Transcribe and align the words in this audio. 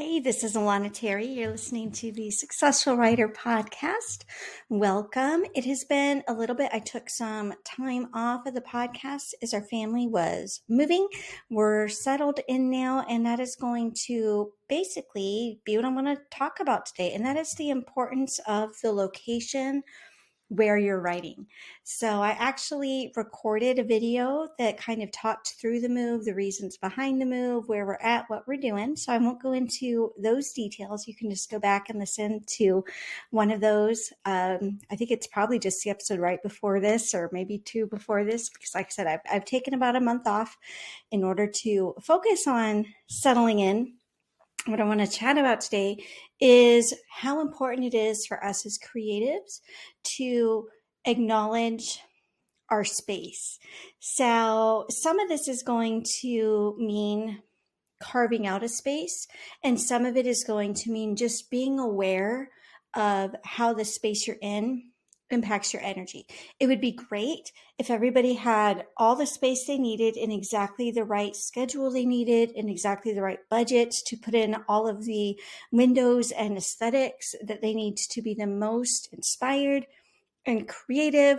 Hey, 0.00 0.20
this 0.20 0.44
is 0.44 0.54
Alana 0.54 0.92
Terry. 0.92 1.26
You're 1.26 1.50
listening 1.50 1.90
to 1.90 2.12
the 2.12 2.30
Successful 2.30 2.96
Writer 2.96 3.28
podcast. 3.28 4.22
Welcome. 4.68 5.44
It 5.56 5.64
has 5.64 5.82
been 5.82 6.22
a 6.28 6.34
little 6.34 6.54
bit. 6.54 6.70
I 6.72 6.78
took 6.78 7.10
some 7.10 7.52
time 7.64 8.06
off 8.14 8.46
of 8.46 8.54
the 8.54 8.60
podcast 8.60 9.34
as 9.42 9.52
our 9.52 9.64
family 9.64 10.06
was 10.06 10.60
moving. 10.68 11.08
We're 11.50 11.88
settled 11.88 12.38
in 12.46 12.70
now, 12.70 13.06
and 13.10 13.26
that 13.26 13.40
is 13.40 13.56
going 13.56 13.96
to 14.06 14.52
basically 14.68 15.58
be 15.64 15.74
what 15.74 15.84
I'm 15.84 15.94
going 15.94 16.16
to 16.16 16.22
talk 16.30 16.60
about 16.60 16.86
today. 16.86 17.12
And 17.12 17.26
that 17.26 17.36
is 17.36 17.54
the 17.54 17.70
importance 17.70 18.38
of 18.46 18.76
the 18.80 18.92
location 18.92 19.82
where 20.48 20.78
you're 20.78 21.00
writing. 21.00 21.46
So 21.84 22.22
I 22.22 22.30
actually 22.30 23.12
recorded 23.16 23.78
a 23.78 23.84
video 23.84 24.48
that 24.58 24.78
kind 24.78 25.02
of 25.02 25.12
talked 25.12 25.54
through 25.60 25.80
the 25.80 25.88
move, 25.88 26.24
the 26.24 26.34
reasons 26.34 26.78
behind 26.78 27.20
the 27.20 27.26
move, 27.26 27.68
where 27.68 27.84
we're 27.84 27.98
at, 28.00 28.24
what 28.28 28.48
we're 28.48 28.56
doing. 28.56 28.96
So 28.96 29.12
I 29.12 29.18
won't 29.18 29.42
go 29.42 29.52
into 29.52 30.12
those 30.18 30.52
details. 30.52 31.06
You 31.06 31.14
can 31.14 31.28
just 31.28 31.50
go 31.50 31.58
back 31.58 31.90
and 31.90 31.98
listen 31.98 32.40
to 32.56 32.84
one 33.30 33.50
of 33.50 33.60
those. 33.60 34.10
Um, 34.24 34.78
I 34.90 34.96
think 34.96 35.10
it's 35.10 35.26
probably 35.26 35.58
just 35.58 35.82
the 35.84 35.90
episode 35.90 36.18
right 36.18 36.42
before 36.42 36.80
this, 36.80 37.14
or 37.14 37.28
maybe 37.32 37.58
two 37.58 37.86
before 37.86 38.24
this, 38.24 38.48
because 38.48 38.74
like 38.74 38.86
I 38.86 38.90
said, 38.90 39.06
I've, 39.06 39.20
I've 39.30 39.44
taken 39.44 39.74
about 39.74 39.96
a 39.96 40.00
month 40.00 40.26
off 40.26 40.56
in 41.10 41.24
order 41.24 41.46
to 41.46 41.94
focus 42.02 42.46
on 42.46 42.86
settling 43.06 43.58
in 43.58 43.97
what 44.66 44.80
I 44.80 44.84
want 44.84 45.00
to 45.00 45.06
chat 45.06 45.38
about 45.38 45.60
today 45.60 46.04
is 46.40 46.94
how 47.10 47.40
important 47.40 47.94
it 47.94 47.96
is 47.96 48.26
for 48.26 48.42
us 48.44 48.66
as 48.66 48.78
creatives 48.78 49.60
to 50.16 50.68
acknowledge 51.04 52.00
our 52.70 52.84
space. 52.84 53.58
So, 53.98 54.86
some 54.90 55.18
of 55.18 55.28
this 55.28 55.48
is 55.48 55.62
going 55.62 56.04
to 56.20 56.76
mean 56.78 57.42
carving 58.00 58.46
out 58.46 58.62
a 58.62 58.68
space, 58.68 59.26
and 59.64 59.80
some 59.80 60.04
of 60.04 60.16
it 60.16 60.26
is 60.26 60.44
going 60.44 60.74
to 60.74 60.90
mean 60.90 61.16
just 61.16 61.50
being 61.50 61.78
aware 61.78 62.50
of 62.94 63.34
how 63.44 63.72
the 63.72 63.84
space 63.84 64.26
you're 64.26 64.36
in 64.40 64.90
impacts 65.30 65.72
your 65.72 65.82
energy. 65.82 66.26
It 66.58 66.66
would 66.66 66.80
be 66.80 66.92
great 66.92 67.52
if 67.78 67.90
everybody 67.90 68.34
had 68.34 68.86
all 68.96 69.14
the 69.14 69.26
space 69.26 69.66
they 69.66 69.78
needed 69.78 70.16
in 70.16 70.30
exactly 70.30 70.90
the 70.90 71.04
right 71.04 71.36
schedule 71.36 71.90
they 71.90 72.06
needed 72.06 72.50
in 72.50 72.68
exactly 72.68 73.12
the 73.12 73.22
right 73.22 73.40
budget 73.50 73.94
to 74.06 74.16
put 74.16 74.34
in 74.34 74.56
all 74.68 74.88
of 74.88 75.04
the 75.04 75.38
windows 75.70 76.30
and 76.30 76.56
aesthetics 76.56 77.34
that 77.44 77.60
they 77.60 77.74
need 77.74 77.96
to 77.96 78.22
be 78.22 78.34
the 78.34 78.46
most 78.46 79.08
inspired 79.12 79.86
and 80.46 80.66
creative. 80.66 81.38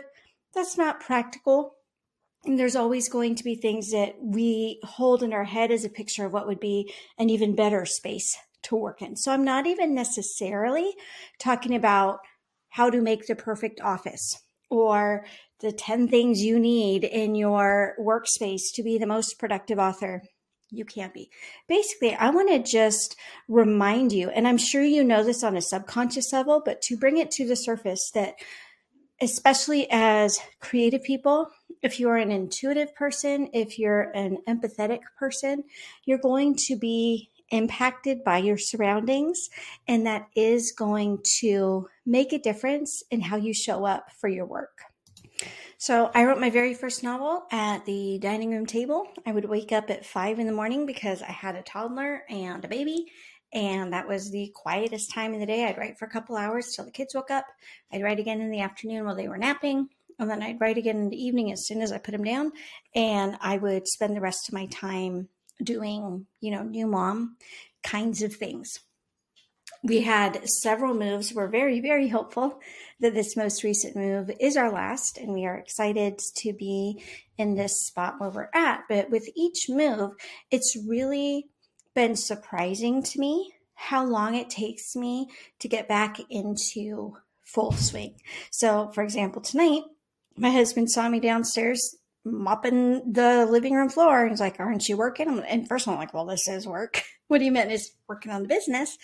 That's 0.54 0.78
not 0.78 1.00
practical. 1.00 1.76
And 2.46 2.58
there's 2.58 2.76
always 2.76 3.10
going 3.10 3.36
to 3.36 3.44
be 3.44 3.56
things 3.56 3.92
that 3.92 4.16
we 4.22 4.80
hold 4.84 5.24
in 5.24 5.34
our 5.34 5.44
head 5.44 5.72
as 5.72 5.84
a 5.84 5.90
picture 5.90 6.26
of 6.26 6.34
what 6.34 6.48
would 6.48 6.60
be 6.60 6.94
an 7.18 7.30
even 7.30 7.56
better 7.56 7.86
space 7.86 8.38
to 8.64 8.76
work 8.76 9.02
in. 9.02 9.16
So 9.16 9.32
I'm 9.32 9.44
not 9.44 9.68
even 9.68 9.94
necessarily 9.94 10.94
talking 11.38 11.76
about 11.76 12.20
how 12.80 12.90
to 12.90 13.02
make 13.02 13.28
the 13.28 13.36
perfect 13.36 13.82
office 13.82 14.42
or 14.70 15.26
the 15.60 15.74
10 15.74 16.08
things 16.08 16.42
you 16.42 16.58
need 16.58 17.04
in 17.04 17.36
your 17.36 17.94
workspace 18.00 18.72
to 18.74 18.82
be 18.82 18.98
the 18.98 19.06
most 19.06 19.38
productive 19.38 19.78
author 19.78 20.22
you 20.70 20.86
can't 20.86 21.14
be. 21.14 21.30
Basically, 21.68 22.16
I 22.16 22.30
want 22.30 22.48
to 22.48 22.72
just 22.72 23.18
remind 23.50 24.14
you, 24.14 24.30
and 24.30 24.48
I'm 24.48 24.58
sure 24.58 24.82
you 24.82 25.04
know 25.04 25.26
this 25.26 25.44
on 25.44 25.58
a 25.58 25.62
subconscious 25.62 26.32
level, 26.32 26.62
but 26.64 26.82
to 26.84 26.96
bring 26.96 27.18
it 27.18 27.32
to 27.32 27.46
the 27.46 27.58
surface 27.58 28.12
that, 28.14 28.36
especially 29.20 29.86
as 29.92 30.40
creative 30.62 31.04
people, 31.04 31.50
if 31.82 32.00
you're 32.00 32.16
an 32.16 32.32
intuitive 32.32 32.96
person, 32.96 33.50
if 33.52 33.78
you're 33.78 34.04
an 34.12 34.38
empathetic 34.48 35.02
person, 35.18 35.66
you're 36.06 36.18
going 36.18 36.56
to 36.68 36.78
be 36.78 37.30
impacted 37.52 38.24
by 38.24 38.38
your 38.38 38.58
surroundings, 38.58 39.50
and 39.88 40.06
that 40.06 40.28
is 40.36 40.72
going 40.72 41.20
to 41.40 41.88
make 42.06 42.34
a 42.34 42.40
difference 42.40 43.04
in 43.12 43.22
how 43.22 43.38
you 43.38 43.54
show 43.54 43.86
up 43.86 44.12
for 44.20 44.28
your 44.28 44.46
work. 44.46 44.82
So, 45.78 46.12
I 46.14 46.26
wrote 46.26 46.42
my 46.42 46.50
very 46.50 46.74
first 46.74 47.04
novel 47.04 47.46
at 47.52 47.86
the 47.86 48.20
dining 48.22 48.52
room 48.52 48.66
table. 48.66 49.08
I 49.26 49.32
would 49.32 49.46
wake 49.46 49.72
up 49.72 49.90
at 49.90 50.06
five 50.06 50.38
in 50.38 50.46
the 50.46 50.54
morning 50.54 50.86
because 50.86 51.22
I 51.22 51.32
had 51.32 51.56
a 51.56 51.62
toddler 51.62 52.24
and 52.30 52.66
a 52.66 52.68
baby, 52.68 53.06
and 53.54 53.94
that 53.94 54.08
was 54.08 54.30
the 54.30 54.52
quietest 54.54 55.12
time 55.14 55.34
in 55.34 55.40
the 55.40 55.46
day. 55.46 55.66
I'd 55.66 55.78
write 55.78 55.98
for 55.98 56.06
a 56.06 56.10
couple 56.10 56.36
hours 56.36 56.74
till 56.76 56.84
the 56.84 56.92
kids 56.92 57.16
woke 57.16 57.32
up. 57.32 57.46
I'd 57.94 58.04
write 58.04 58.20
again 58.20 58.42
in 58.42 58.52
the 58.52 58.60
afternoon 58.60 59.06
while 59.06 59.16
they 59.16 59.30
were 59.30 59.38
napping, 59.38 59.88
and 60.20 60.30
then 60.30 60.44
I'd 60.44 60.60
write 60.60 60.78
again 60.78 60.98
in 60.98 61.10
the 61.10 61.24
evening 61.24 61.52
as 61.52 61.66
soon 61.66 61.82
as 61.82 61.94
I 61.94 61.98
put 61.98 62.12
them 62.12 62.26
down. 62.26 62.52
And 62.94 63.38
I 63.40 63.58
would 63.58 63.88
spend 63.88 64.16
the 64.16 64.22
rest 64.22 64.50
of 64.50 64.54
my 64.54 64.66
time 64.66 65.30
doing, 65.64 66.26
you 66.42 66.52
know, 66.52 66.64
new 66.64 66.88
mom 66.88 67.38
kinds 67.84 68.22
of 68.22 68.36
things. 68.36 68.80
We 69.84 70.02
had 70.02 70.48
several 70.50 70.94
moves. 70.94 71.34
We're 71.34 71.48
very, 71.48 71.80
very 71.80 72.10
hopeful 72.10 72.60
that 73.00 73.14
this 73.14 73.38
most 73.38 73.64
recent 73.64 73.96
move 73.96 74.30
is 74.40 74.58
our 74.58 74.72
last, 74.72 75.18
and 75.18 75.34
we 75.34 75.46
are 75.46 75.56
excited 75.56 76.20
to 76.38 76.54
be 76.54 77.02
in 77.38 77.56
this 77.56 77.86
spot 77.86 78.16
where 78.18 78.30
we're 78.30 78.50
at. 78.54 78.84
But 78.90 79.10
with 79.10 79.30
each 79.36 79.68
move, 79.70 80.12
it's 80.52 80.76
really 80.86 81.48
been 81.96 82.16
surprising 82.16 83.04
to 83.04 83.20
me 83.20 83.54
how 83.74 84.06
long 84.06 84.36
it 84.36 84.50
takes 84.50 84.96
me 84.96 85.28
to 85.60 85.70
get 85.70 85.88
back 85.88 86.20
into 86.30 87.16
full 87.42 87.72
swing. 87.72 88.16
So, 88.52 88.92
for 88.94 89.04
example, 89.04 89.42
tonight, 89.42 89.84
my 90.36 90.52
husband 90.52 90.92
saw 90.92 91.08
me 91.08 91.22
downstairs 91.22 91.96
mopping 92.26 93.14
the 93.14 93.46
living 93.50 93.74
room 93.74 93.90
floor. 93.90 94.22
And 94.22 94.32
he's 94.32 94.40
like, 94.40 94.60
Aren't 94.60 94.88
you 94.90 94.98
working? 94.98 95.40
And 95.48 95.68
first 95.68 95.88
I'm 95.88 95.96
like, 95.96 96.14
Well, 96.14 96.26
this 96.26 96.48
is 96.48 96.68
work. 96.68 97.04
what 97.28 97.40
do 97.40 97.46
you 97.46 97.52
mean 97.52 97.70
is 97.70 97.92
working 98.08 98.32
on 98.32 98.42
the 98.42 98.48
business? 98.48 98.98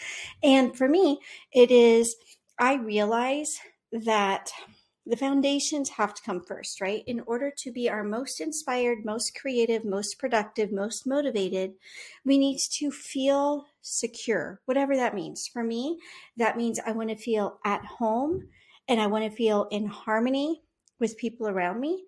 And 0.44 0.76
for 0.76 0.88
me, 0.88 1.20
it 1.54 1.72
is, 1.72 2.16
I 2.60 2.76
realize 2.76 3.60
that 3.92 4.52
the 5.06 5.16
foundations 5.16 5.90
have 5.90 6.16
to 6.16 6.22
come 6.24 6.42
first, 6.42 6.82
right? 6.82 7.04
In 7.06 7.22
order 7.28 7.52
to 7.60 7.72
be 7.72 7.90
our 7.90 8.04
most 8.04 8.42
inspired, 8.42 9.06
most 9.06 9.38
creative, 9.40 9.86
most 9.86 10.18
productive, 10.18 10.72
most 10.72 11.06
motivated, 11.06 11.74
we 12.26 12.40
need 12.40 12.60
to 12.72 12.90
feel 12.90 13.66
secure, 13.82 14.62
whatever 14.66 14.96
that 14.96 15.14
means. 15.14 15.48
For 15.48 15.64
me, 15.64 16.00
that 16.38 16.58
means 16.58 16.80
I 16.80 16.92
want 16.92 17.10
to 17.10 17.16
feel 17.16 17.60
at 17.64 17.86
home 17.86 18.48
and 18.88 19.00
I 19.00 19.08
want 19.08 19.26
to 19.26 19.36
feel 19.36 19.68
in 19.70 19.86
harmony 19.86 20.64
with 21.00 21.18
people 21.18 21.48
around 21.48 21.80
me. 21.80 22.04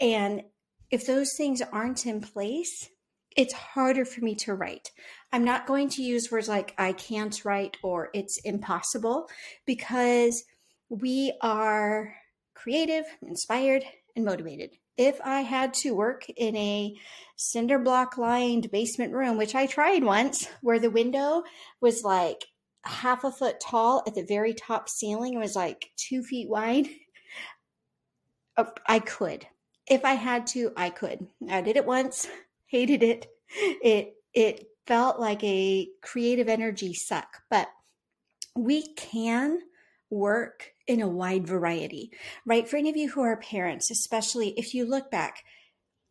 And 0.00 0.42
if 0.92 1.06
those 1.06 1.32
things 1.32 1.62
aren't 1.72 2.06
in 2.06 2.20
place, 2.20 2.90
it's 3.34 3.54
harder 3.54 4.04
for 4.04 4.20
me 4.20 4.34
to 4.34 4.54
write. 4.54 4.90
I'm 5.32 5.42
not 5.42 5.66
going 5.66 5.88
to 5.88 6.02
use 6.02 6.30
words 6.30 6.48
like 6.48 6.74
I 6.76 6.92
can't 6.92 7.44
write 7.46 7.78
or 7.82 8.10
it's 8.12 8.38
impossible 8.44 9.26
because 9.66 10.44
we 10.90 11.32
are 11.40 12.14
creative, 12.54 13.06
inspired, 13.22 13.84
and 14.14 14.26
motivated. 14.26 14.76
If 14.98 15.18
I 15.24 15.40
had 15.40 15.72
to 15.74 15.94
work 15.94 16.28
in 16.28 16.54
a 16.54 16.94
cinder 17.36 17.78
block 17.78 18.18
lined 18.18 18.70
basement 18.70 19.14
room, 19.14 19.38
which 19.38 19.54
I 19.54 19.66
tried 19.66 20.04
once, 20.04 20.46
where 20.60 20.78
the 20.78 20.90
window 20.90 21.44
was 21.80 22.04
like 22.04 22.44
half 22.84 23.24
a 23.24 23.32
foot 23.32 23.58
tall 23.60 24.02
at 24.06 24.14
the 24.14 24.24
very 24.24 24.52
top 24.52 24.90
ceiling, 24.90 25.38
was 25.38 25.56
like 25.56 25.90
two 25.96 26.22
feet 26.22 26.50
wide, 26.50 26.88
I 28.86 28.98
could 28.98 29.46
if 29.86 30.04
I 30.04 30.14
had 30.14 30.46
to, 30.48 30.72
I 30.76 30.90
could. 30.90 31.26
I 31.48 31.60
did 31.60 31.76
it 31.76 31.86
once, 31.86 32.28
hated 32.66 33.02
it. 33.02 33.26
It 33.54 34.14
it 34.34 34.68
felt 34.86 35.20
like 35.20 35.42
a 35.44 35.88
creative 36.00 36.48
energy 36.48 36.94
suck, 36.94 37.42
but 37.50 37.68
we 38.56 38.94
can 38.94 39.60
work 40.10 40.72
in 40.86 41.00
a 41.00 41.08
wide 41.08 41.46
variety, 41.46 42.10
right? 42.44 42.68
For 42.68 42.76
any 42.76 42.90
of 42.90 42.96
you 42.96 43.10
who 43.10 43.22
are 43.22 43.36
parents, 43.36 43.90
especially 43.90 44.50
if 44.58 44.74
you 44.74 44.84
look 44.84 45.10
back, 45.10 45.44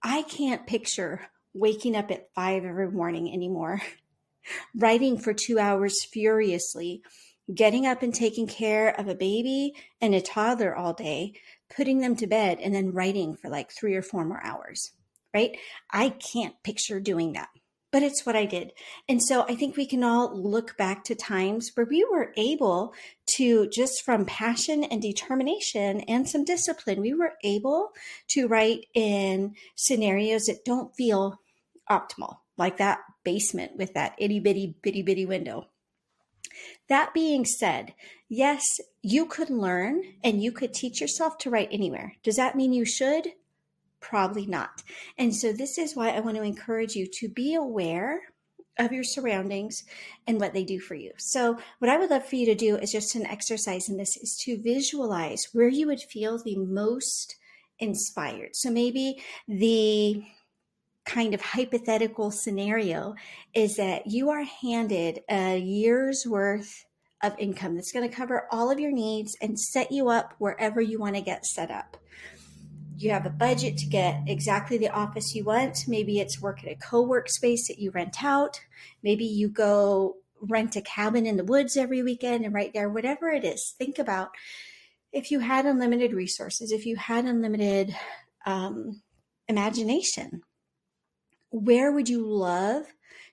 I 0.04 0.24
can't 0.24 0.66
picture 0.66 1.28
waking 1.54 1.96
up 1.96 2.10
at 2.12 2.34
five 2.34 2.64
every 2.64 2.90
morning 2.92 3.32
anymore, 3.32 3.82
writing 4.76 5.18
for 5.18 5.34
two 5.34 5.60
hours 5.60 6.04
furiously, 6.06 7.02
getting 7.54 7.86
up 7.86 8.02
and 8.02 8.14
taking 8.14 8.48
care 8.48 8.90
of 8.90 9.08
a 9.08 9.16
baby 9.16 9.74
and 10.00 10.16
a 10.16 10.22
toddler 10.22 10.76
all 10.76 10.94
day, 10.94 11.34
putting 11.76 12.00
them 12.00 12.16
to 12.18 12.28
bed, 12.28 12.60
and 12.62 12.74
then 12.74 12.94
writing 12.94 13.36
for 13.36 13.50
like 13.50 13.72
three 13.72 13.96
or 13.96 14.02
four 14.02 14.26
more 14.26 14.44
hours, 14.44 14.92
right? 15.34 15.58
I 15.92 16.10
can't 16.10 16.62
picture 16.64 17.00
doing 17.00 17.34
that, 17.34 17.50
but 17.92 18.04
it's 18.04 18.26
what 18.26 18.36
I 18.36 18.46
did. 18.46 18.72
And 19.10 19.22
so 19.22 19.44
I 19.44 19.56
think 19.56 19.76
we 19.76 19.86
can 19.86 20.04
all 20.04 20.36
look 20.38 20.78
back 20.78 21.04
to 21.06 21.16
times 21.16 21.72
where 21.74 21.86
we 21.90 22.06
were 22.10 22.34
able 22.38 22.94
to, 23.36 23.70
just 23.70 24.04
from 24.04 24.26
passion 24.26 24.84
and 24.84 25.02
determination 25.02 26.02
and 26.02 26.28
some 26.28 26.44
discipline, 26.44 27.02
we 27.02 27.14
were 27.14 27.34
able 27.44 27.92
to 28.30 28.48
write 28.48 28.86
in 28.94 29.56
scenarios 29.76 30.46
that 30.46 30.66
don't 30.66 30.96
feel 30.96 31.40
optimal, 31.90 32.38
like 32.58 32.78
that 32.78 33.00
basement 33.24 33.78
with 33.78 33.94
that 33.94 34.16
itty 34.18 34.40
bitty, 34.40 34.76
bitty 34.82 35.02
bitty 35.02 35.26
window 35.26 35.68
that 36.92 37.14
being 37.14 37.46
said, 37.46 37.94
yes, 38.28 38.66
you 39.02 39.26
could 39.26 39.50
learn 39.50 40.04
and 40.24 40.44
you 40.44 40.52
could 40.52 40.74
teach 40.74 41.00
yourself 41.00 41.38
to 41.40 41.50
write 41.50 41.70
anywhere. 41.72 42.16
Does 42.22 42.36
that 42.36 42.56
mean 42.56 42.74
you 42.74 42.86
should? 42.86 43.30
Probably 44.02 44.46
not. 44.46 44.84
And 45.18 45.34
so, 45.34 45.54
this 45.54 45.78
is 45.78 45.96
why 45.96 46.10
I 46.10 46.20
want 46.20 46.36
to 46.36 46.44
encourage 46.44 46.96
you 46.96 47.08
to 47.20 47.30
be 47.30 47.56
aware 47.56 48.22
of 48.78 48.92
your 48.92 49.04
surroundings 49.04 49.84
and 50.28 50.40
what 50.40 50.54
they 50.54 50.64
do 50.64 50.80
for 50.80 50.96
you. 50.96 51.12
So, 51.18 51.58
what 51.80 51.90
I 51.90 51.98
would 51.98 52.10
love 52.10 52.26
for 52.26 52.36
you 52.36 52.46
to 52.48 52.56
do 52.56 52.76
is 52.78 52.92
just 52.92 53.16
an 53.16 53.28
exercise 53.28 53.88
in 53.88 53.98
this 53.98 54.18
is 54.18 54.36
to 54.44 54.62
visualize 54.62 55.44
where 55.54 55.70
you 55.70 55.88
would 55.88 56.02
feel 56.02 56.38
the 56.38 56.58
most 56.58 57.36
inspired. 57.80 58.50
So, 58.54 58.70
maybe 58.70 59.22
the 59.48 60.24
kind 61.06 61.34
of 61.34 61.42
hypothetical 61.42 62.32
scenario 62.32 63.16
is 63.54 63.78
that 63.78 64.08
you 64.08 64.30
are 64.30 64.44
handed 64.44 65.22
a 65.30 65.58
year's 65.58 66.26
worth 66.28 66.86
of 67.24 67.34
income 67.38 67.76
that's 67.76 67.92
going 67.92 68.08
to 68.08 68.16
cover 68.16 68.48
all 68.52 68.72
of 68.72 68.80
your 68.80 68.92
needs 68.92 69.36
and 69.42 69.60
set 69.60 69.92
you 69.92 70.10
up 70.10 70.34
wherever 70.38 70.82
you 70.82 71.00
want 71.00 71.16
to 71.16 71.22
get 71.22 71.46
set 71.46 71.72
up 71.72 71.98
you 72.98 73.10
have 73.12 73.26
a 73.26 73.32
budget 73.32 73.78
to 73.78 73.88
get 73.88 74.22
exactly 74.28 74.78
the 74.78 74.90
office 74.90 75.34
you 75.34 75.44
want. 75.44 75.88
Maybe 75.88 76.20
it's 76.20 76.40
work 76.40 76.64
at 76.64 76.72
a 76.72 76.76
co 76.76 77.02
work 77.02 77.30
space 77.30 77.68
that 77.68 77.80
you 77.80 77.90
rent 77.90 78.24
out. 78.24 78.62
Maybe 79.02 79.26
you 79.26 79.50
go 79.50 80.18
rent 80.42 80.76
a 80.76 80.82
cabin 80.82 81.26
in 81.26 81.38
the 81.38 81.44
woods 81.44 81.78
every 81.78 82.04
weekend 82.04 82.46
and 82.46 82.54
right 82.54 82.72
there, 82.74 82.90
whatever 82.90 83.30
it 83.30 83.44
is, 83.44 83.74
think 83.78 84.00
about 84.00 84.30
if 85.12 85.30
you 85.32 85.40
had 85.40 85.66
unlimited 85.66 86.14
resources, 86.14 86.72
if 86.72 86.86
you 86.86 86.96
had 86.96 87.26
unlimited 87.26 87.96
um, 88.46 89.02
imagination, 89.48 90.42
where 91.52 91.92
would 91.92 92.10
you 92.10 92.26
love 92.26 92.88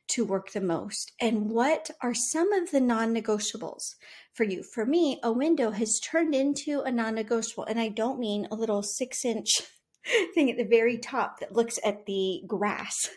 to 0.08 0.24
work 0.24 0.52
the 0.52 0.60
most? 0.60 1.12
And 1.20 1.50
what 1.50 1.90
are 2.02 2.14
some 2.14 2.52
of 2.52 2.70
the 2.70 2.80
non 2.80 3.14
negotiables 3.14 3.94
for 4.34 4.44
you? 4.44 4.62
For 4.62 4.84
me, 4.84 5.20
a 5.22 5.32
window 5.32 5.70
has 5.70 6.00
turned 6.00 6.34
into 6.34 6.80
a 6.80 6.92
non 6.92 7.14
negotiable. 7.14 7.64
And 7.64 7.80
I 7.80 7.88
don't 7.88 8.18
mean 8.18 8.48
a 8.50 8.56
little 8.56 8.82
six 8.82 9.24
inch 9.24 9.62
thing 10.34 10.50
at 10.50 10.56
the 10.56 10.64
very 10.64 10.98
top 10.98 11.40
that 11.40 11.54
looks 11.54 11.78
at 11.84 12.06
the 12.06 12.42
grass. 12.46 13.08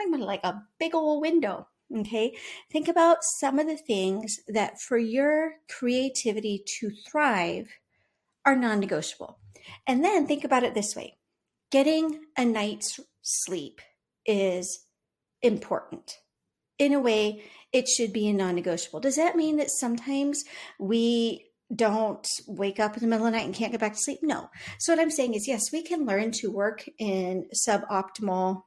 I'm 0.00 0.06
talking 0.10 0.14
about 0.14 0.26
like 0.26 0.44
a 0.44 0.62
big 0.78 0.94
old 0.94 1.20
window. 1.20 1.68
Okay. 1.94 2.36
Think 2.72 2.88
about 2.88 3.18
some 3.22 3.58
of 3.58 3.66
the 3.66 3.76
things 3.76 4.40
that 4.48 4.80
for 4.80 4.98
your 4.98 5.52
creativity 5.68 6.64
to 6.80 6.90
thrive 7.08 7.68
are 8.44 8.56
non 8.56 8.80
negotiable. 8.80 9.38
And 9.86 10.02
then 10.04 10.26
think 10.26 10.44
about 10.44 10.64
it 10.64 10.74
this 10.74 10.96
way 10.96 11.18
getting 11.70 12.20
a 12.38 12.44
night's 12.44 13.00
sleep 13.22 13.80
is 14.26 14.84
important 15.42 16.18
in 16.78 16.92
a 16.92 17.00
way, 17.00 17.42
it 17.72 17.88
should 17.88 18.12
be 18.12 18.28
a 18.28 18.32
non 18.32 18.54
negotiable. 18.54 19.00
Does 19.00 19.16
that 19.16 19.36
mean 19.36 19.56
that 19.56 19.70
sometimes 19.70 20.44
we 20.78 21.46
don't 21.74 22.26
wake 22.46 22.78
up 22.78 22.94
in 22.96 23.00
the 23.00 23.08
middle 23.08 23.26
of 23.26 23.32
the 23.32 23.38
night 23.38 23.46
and 23.46 23.54
can't 23.54 23.72
get 23.72 23.80
back 23.80 23.94
to 23.94 23.98
sleep? 23.98 24.20
No. 24.22 24.50
So, 24.78 24.92
what 24.92 25.00
I'm 25.00 25.10
saying 25.10 25.34
is, 25.34 25.48
yes, 25.48 25.72
we 25.72 25.82
can 25.82 26.06
learn 26.06 26.32
to 26.32 26.50
work 26.50 26.84
in 26.98 27.46
suboptimal 27.66 28.62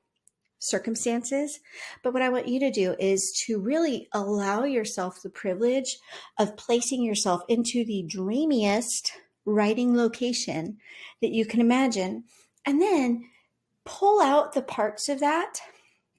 circumstances. 0.60 1.60
But 2.04 2.14
what 2.14 2.22
I 2.22 2.30
want 2.30 2.48
you 2.48 2.60
to 2.60 2.72
do 2.72 2.96
is 3.00 3.32
to 3.46 3.60
really 3.60 4.10
allow 4.14 4.64
yourself 4.66 5.22
the 5.24 5.30
privilege 5.30 5.98
of 6.38 6.58
placing 6.58 7.04
yourself 7.04 7.44
into 7.48 7.86
the 7.86 8.04
dreamiest 8.08 9.14
writing 9.46 9.96
location 9.96 10.78
that 11.22 11.32
you 11.32 11.46
can 11.46 11.62
imagine. 11.62 12.26
And 12.66 12.82
then 12.82 13.24
pull 13.89 14.21
out 14.21 14.53
the 14.53 14.62
parts 14.62 15.09
of 15.09 15.19
that 15.19 15.59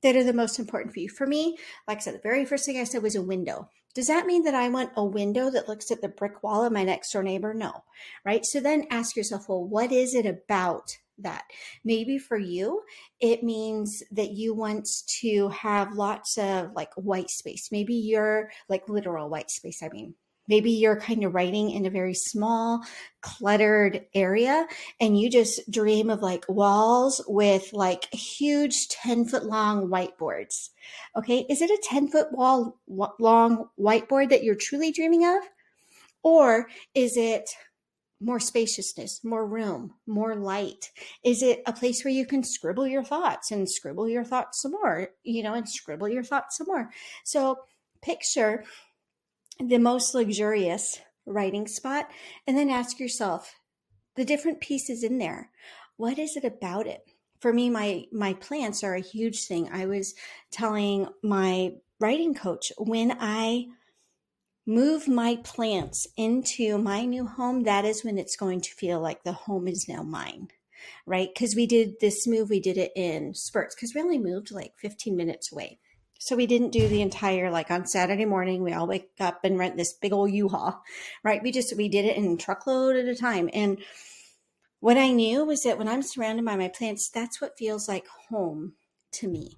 that 0.02 0.16
are 0.16 0.24
the 0.24 0.32
most 0.32 0.58
important 0.58 0.92
for 0.92 1.00
you. 1.00 1.08
For 1.08 1.26
me, 1.26 1.56
like 1.86 1.98
I 1.98 2.00
said, 2.00 2.14
the 2.14 2.20
very 2.22 2.44
first 2.44 2.66
thing 2.66 2.78
I 2.78 2.84
said 2.84 3.02
was 3.02 3.14
a 3.14 3.22
window. 3.22 3.68
Does 3.94 4.06
that 4.06 4.26
mean 4.26 4.44
that 4.44 4.54
I 4.54 4.68
want 4.68 4.92
a 4.96 5.04
window 5.04 5.50
that 5.50 5.68
looks 5.68 5.90
at 5.90 6.00
the 6.00 6.08
brick 6.08 6.42
wall 6.42 6.64
of 6.64 6.72
my 6.72 6.84
next 6.84 7.12
door 7.12 7.22
neighbor? 7.22 7.54
No, 7.54 7.84
right? 8.24 8.44
So 8.44 8.60
then 8.60 8.86
ask 8.90 9.16
yourself, 9.16 9.48
well, 9.48 9.64
what 9.64 9.92
is 9.92 10.14
it 10.14 10.26
about 10.26 10.96
that? 11.18 11.44
Maybe 11.84 12.18
for 12.18 12.38
you, 12.38 12.82
it 13.20 13.42
means 13.42 14.02
that 14.12 14.30
you 14.30 14.54
want 14.54 14.88
to 15.20 15.48
have 15.48 15.94
lots 15.94 16.38
of 16.38 16.72
like 16.74 16.92
white 16.94 17.30
space. 17.30 17.68
Maybe 17.70 17.94
you're 17.94 18.50
like 18.68 18.88
literal 18.88 19.28
white 19.28 19.50
space, 19.50 19.82
I 19.82 19.88
mean. 19.88 20.14
Maybe 20.48 20.72
you're 20.72 21.00
kind 21.00 21.24
of 21.24 21.34
writing 21.34 21.70
in 21.70 21.86
a 21.86 21.90
very 21.90 22.14
small, 22.14 22.84
cluttered 23.20 24.06
area 24.14 24.66
and 25.00 25.18
you 25.18 25.30
just 25.30 25.70
dream 25.70 26.10
of 26.10 26.22
like 26.22 26.44
walls 26.48 27.22
with 27.28 27.72
like 27.72 28.12
huge 28.12 28.88
10 28.88 29.26
foot 29.26 29.44
long 29.44 29.88
whiteboards. 29.88 30.70
Okay. 31.16 31.46
Is 31.48 31.62
it 31.62 31.70
a 31.70 31.82
10 31.84 32.08
foot 32.08 32.32
wall 32.32 32.80
long 32.88 33.68
whiteboard 33.78 34.30
that 34.30 34.42
you're 34.42 34.54
truly 34.54 34.90
dreaming 34.90 35.24
of? 35.24 35.42
Or 36.22 36.66
is 36.94 37.16
it 37.16 37.50
more 38.20 38.40
spaciousness, 38.40 39.24
more 39.24 39.46
room, 39.46 39.94
more 40.06 40.34
light? 40.34 40.90
Is 41.24 41.42
it 41.42 41.62
a 41.66 41.72
place 41.72 42.04
where 42.04 42.12
you 42.12 42.26
can 42.26 42.44
scribble 42.44 42.86
your 42.86 43.02
thoughts 43.02 43.50
and 43.50 43.68
scribble 43.68 44.08
your 44.08 44.24
thoughts 44.24 44.60
some 44.60 44.72
more, 44.72 45.08
you 45.22 45.42
know, 45.42 45.54
and 45.54 45.68
scribble 45.68 46.08
your 46.08 46.22
thoughts 46.22 46.58
some 46.58 46.66
more? 46.66 46.90
So 47.24 47.56
picture 48.02 48.64
the 49.60 49.78
most 49.78 50.14
luxurious 50.14 51.00
writing 51.26 51.66
spot 51.66 52.08
and 52.46 52.56
then 52.56 52.70
ask 52.70 52.98
yourself 52.98 53.54
the 54.16 54.24
different 54.24 54.60
pieces 54.60 55.04
in 55.04 55.18
there. 55.18 55.50
What 55.96 56.18
is 56.18 56.36
it 56.36 56.44
about 56.44 56.86
it? 56.86 57.02
For 57.40 57.52
me 57.52 57.70
my 57.70 58.06
my 58.12 58.34
plants 58.34 58.82
are 58.82 58.94
a 58.94 59.00
huge 59.00 59.44
thing. 59.44 59.68
I 59.72 59.86
was 59.86 60.14
telling 60.50 61.08
my 61.22 61.74
writing 61.98 62.34
coach 62.34 62.72
when 62.78 63.14
i 63.20 63.66
move 64.66 65.08
my 65.08 65.36
plants 65.44 66.06
into 66.16 66.78
my 66.78 67.04
new 67.04 67.26
home 67.26 67.64
that 67.64 67.84
is 67.84 68.04
when 68.04 68.16
it's 68.16 68.36
going 68.36 68.60
to 68.60 68.70
feel 68.70 69.00
like 69.00 69.22
the 69.22 69.32
home 69.32 69.68
is 69.68 69.86
now 69.88 70.02
mine 70.02 70.48
right? 71.06 71.28
Because 71.32 71.54
we 71.54 71.66
did 71.66 72.00
this 72.00 72.26
move 72.26 72.50
we 72.50 72.60
did 72.60 72.78
it 72.78 72.92
in 72.96 73.34
spurts 73.34 73.74
because 73.74 73.94
we 73.94 74.00
only 74.00 74.18
moved 74.18 74.50
like 74.50 74.72
15 74.78 75.16
minutes 75.16 75.52
away 75.52 75.78
so 76.20 76.36
we 76.36 76.46
didn't 76.46 76.70
do 76.70 76.86
the 76.86 77.00
entire 77.00 77.50
like 77.50 77.70
on 77.70 77.86
Saturday 77.86 78.26
morning. 78.26 78.62
We 78.62 78.74
all 78.74 78.86
wake 78.86 79.08
up 79.18 79.40
and 79.42 79.58
rent 79.58 79.78
this 79.78 79.94
big 79.94 80.12
old 80.12 80.30
U-Haul, 80.30 80.82
right? 81.24 81.42
We 81.42 81.50
just 81.50 81.74
we 81.76 81.88
did 81.88 82.04
it 82.04 82.18
in 82.18 82.36
truckload 82.36 82.94
at 82.94 83.06
a 83.06 83.16
time. 83.16 83.48
And 83.54 83.78
what 84.80 84.98
I 84.98 85.12
knew 85.12 85.46
was 85.46 85.62
that 85.62 85.78
when 85.78 85.88
I'm 85.88 86.02
surrounded 86.02 86.44
by 86.44 86.56
my 86.56 86.68
plants, 86.68 87.08
that's 87.08 87.40
what 87.40 87.56
feels 87.58 87.88
like 87.88 88.06
home 88.28 88.74
to 89.12 89.28
me. 89.28 89.56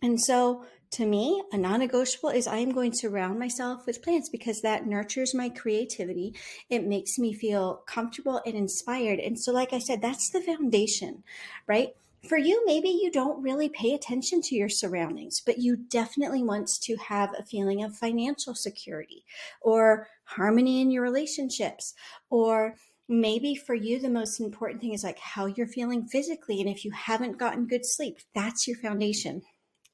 And 0.00 0.18
so 0.18 0.64
to 0.92 1.04
me, 1.04 1.42
a 1.52 1.58
non 1.58 1.80
negotiable 1.80 2.30
is 2.30 2.46
I 2.46 2.58
am 2.58 2.72
going 2.72 2.92
to 2.92 2.96
surround 2.96 3.38
myself 3.38 3.84
with 3.84 4.02
plants 4.02 4.30
because 4.30 4.62
that 4.62 4.86
nurtures 4.86 5.34
my 5.34 5.50
creativity. 5.50 6.34
It 6.70 6.86
makes 6.86 7.18
me 7.18 7.34
feel 7.34 7.82
comfortable 7.86 8.40
and 8.46 8.54
inspired. 8.54 9.18
And 9.18 9.38
so, 9.38 9.52
like 9.52 9.74
I 9.74 9.80
said, 9.80 10.00
that's 10.00 10.30
the 10.30 10.40
foundation, 10.40 11.24
right? 11.66 11.90
For 12.28 12.38
you, 12.38 12.62
maybe 12.64 12.88
you 12.88 13.10
don't 13.10 13.42
really 13.42 13.68
pay 13.68 13.92
attention 13.92 14.40
to 14.42 14.54
your 14.54 14.70
surroundings, 14.70 15.42
but 15.44 15.58
you 15.58 15.76
definitely 15.76 16.42
want 16.42 16.68
to 16.82 16.96
have 16.96 17.34
a 17.36 17.44
feeling 17.44 17.84
of 17.84 17.94
financial 17.96 18.54
security 18.54 19.24
or 19.60 20.06
harmony 20.24 20.80
in 20.80 20.90
your 20.90 21.02
relationships. 21.02 21.92
Or 22.30 22.76
maybe 23.08 23.54
for 23.54 23.74
you, 23.74 24.00
the 24.00 24.08
most 24.08 24.40
important 24.40 24.80
thing 24.80 24.94
is 24.94 25.04
like 25.04 25.18
how 25.18 25.46
you're 25.46 25.66
feeling 25.66 26.06
physically. 26.06 26.60
And 26.60 26.70
if 26.70 26.84
you 26.84 26.92
haven't 26.92 27.38
gotten 27.38 27.66
good 27.66 27.84
sleep, 27.84 28.18
that's 28.34 28.66
your 28.66 28.78
foundation. 28.78 29.42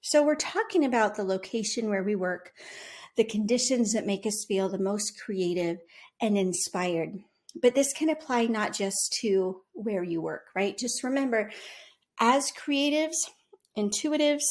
So, 0.01 0.25
we're 0.25 0.37
talking 0.37 0.85
about 0.85 1.17
the 1.17 1.25
location 1.25 1.91
where 1.91 2.05
we 2.05 2.15
work, 2.15 2.53
the 3.17 3.25
conditions 3.25 3.93
that 3.93 4.07
make 4.07 4.25
us 4.25 4.47
feel 4.47 4.69
the 4.69 4.79
most 4.79 5.21
creative 5.21 5.79
and 6.23 6.39
inspired. 6.39 7.19
But 7.61 7.75
this 7.75 7.93
can 7.93 8.09
apply 8.09 8.47
not 8.47 8.73
just 8.73 9.19
to 9.21 9.63
where 9.73 10.05
you 10.05 10.23
work, 10.23 10.47
right? 10.55 10.79
Just 10.79 11.03
remember 11.03 11.51
as 12.21 12.53
creatives, 12.53 13.17
intuitives, 13.77 14.45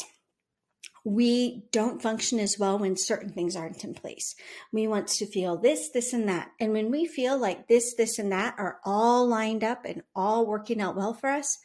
we 1.06 1.64
don't 1.72 2.02
function 2.02 2.40
as 2.40 2.58
well 2.60 2.78
when 2.78 2.98
certain 2.98 3.30
things 3.30 3.56
aren't 3.56 3.84
in 3.84 3.94
place. 3.94 4.36
We 4.74 4.88
want 4.88 5.08
to 5.08 5.26
feel 5.26 5.58
this, 5.58 5.90
this, 5.90 6.12
and 6.12 6.28
that. 6.28 6.52
And 6.60 6.74
when 6.74 6.92
we 6.92 7.06
feel 7.06 7.38
like 7.38 7.68
this, 7.68 7.96
this, 7.96 8.20
and 8.20 8.32
that 8.32 8.56
are 8.58 8.80
all 8.84 9.26
lined 9.26 9.64
up 9.64 9.86
and 9.86 10.04
all 10.16 10.46
working 10.46 10.82
out 10.82 10.96
well 10.96 11.14
for 11.14 11.30
us, 11.30 11.58